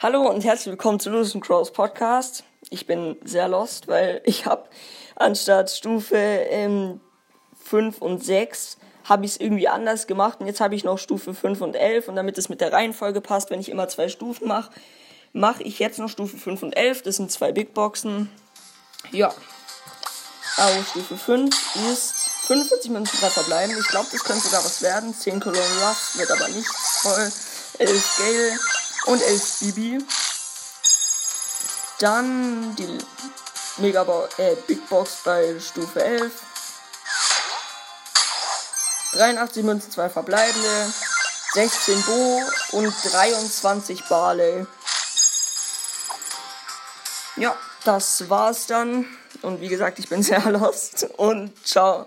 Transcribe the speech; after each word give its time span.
Hallo 0.00 0.28
und 0.30 0.44
herzlich 0.44 0.68
willkommen 0.68 1.00
zu 1.00 1.10
Lewis 1.10 1.36
Crows 1.40 1.72
Podcast. 1.72 2.44
Ich 2.70 2.86
bin 2.86 3.16
sehr 3.24 3.48
lost, 3.48 3.88
weil 3.88 4.22
ich 4.24 4.46
habe 4.46 4.68
anstatt 5.16 5.72
Stufe 5.72 6.14
ähm, 6.14 7.00
5 7.64 8.00
und 8.00 8.24
6 8.24 8.78
habe 9.02 9.24
ich 9.24 9.32
es 9.32 9.40
irgendwie 9.40 9.66
anders 9.66 10.06
gemacht 10.06 10.38
und 10.38 10.46
jetzt 10.46 10.60
habe 10.60 10.76
ich 10.76 10.84
noch 10.84 10.98
Stufe 10.98 11.34
5 11.34 11.60
und 11.62 11.74
11 11.74 12.06
und 12.06 12.14
damit 12.14 12.38
es 12.38 12.48
mit 12.48 12.60
der 12.60 12.72
Reihenfolge 12.72 13.20
passt, 13.20 13.50
wenn 13.50 13.58
ich 13.58 13.70
immer 13.70 13.88
zwei 13.88 14.08
Stufen 14.08 14.46
mache, 14.46 14.70
mache 15.32 15.64
ich 15.64 15.80
jetzt 15.80 15.98
noch 15.98 16.08
Stufe 16.08 16.38
5 16.38 16.62
und 16.62 16.76
11. 16.76 17.02
Das 17.02 17.16
sind 17.16 17.32
zwei 17.32 17.50
Big 17.50 17.74
Boxen. 17.74 18.30
Ja. 19.10 19.34
Aber 20.58 20.84
Stufe 20.84 21.16
5 21.16 21.76
ist 21.90 22.30
45 22.46 22.92
Münzen 22.92 23.18
3 23.18 23.30
verbleiben. 23.30 23.76
Ich 23.76 23.88
glaube, 23.88 24.06
das 24.12 24.22
könnte 24.22 24.44
sogar 24.44 24.64
was 24.64 24.80
werden. 24.80 25.12
10 25.12 25.40
Cologne 25.40 25.60
Ruff 25.60 26.16
wird 26.16 26.30
aber 26.30 26.46
nichts. 26.50 27.02
Toll. 27.02 27.32
11 27.80 28.16
Gale 28.18 28.58
und 29.08 29.22
11 29.22 29.58
Bibi. 29.60 29.98
Dann 31.98 32.76
die 32.76 32.98
Mega 33.78 34.04
äh, 34.36 34.54
Big 34.66 34.88
Box 34.88 35.18
bei 35.24 35.58
Stufe 35.58 36.02
11. 36.02 36.32
83 39.12 39.64
Münzen, 39.64 39.90
2 39.90 40.10
verbleibende. 40.10 40.92
16 41.54 42.02
Bo 42.02 42.42
und 42.72 42.94
23 43.04 44.04
Barley. 44.04 44.66
Ja, 47.36 47.56
das 47.84 48.28
war's 48.28 48.66
dann. 48.66 49.06
Und 49.42 49.60
wie 49.60 49.68
gesagt, 49.68 49.98
ich 49.98 50.08
bin 50.08 50.22
sehr 50.22 50.40
lost. 50.50 51.06
Und 51.16 51.52
ciao. 51.66 52.06